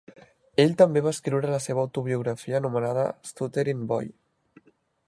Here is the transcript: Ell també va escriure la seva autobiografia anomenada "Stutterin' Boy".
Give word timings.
Ell 0.63 0.71
també 0.81 1.03
va 1.07 1.11
escriure 1.15 1.51
la 1.55 1.59
seva 1.65 1.83
autobiografia 1.85 2.59
anomenada 2.61 3.05
"Stutterin' 3.35 3.87
Boy". 3.95 4.13